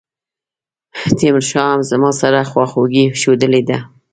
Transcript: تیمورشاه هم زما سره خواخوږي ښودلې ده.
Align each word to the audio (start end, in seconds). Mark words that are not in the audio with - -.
تیمورشاه 1.17 1.67
هم 1.73 1.81
زما 1.89 2.09
سره 2.21 2.39
خواخوږي 2.51 3.05
ښودلې 3.19 3.61
ده. 3.69 3.77